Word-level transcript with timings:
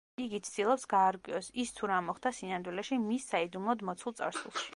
იგი 0.23 0.37
ცდილობს 0.45 0.85
გაარკვიოს, 0.93 1.49
ის 1.65 1.75
თუ 1.81 1.91
რა 1.93 1.99
მოხდა 2.07 2.33
სინამდვილეში 2.39 3.01
მის 3.07 3.29
საიდუმლოდ 3.35 3.87
მოცულ 3.93 4.19
წარსულში. 4.23 4.69